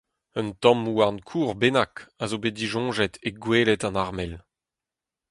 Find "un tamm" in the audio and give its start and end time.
0.39-0.81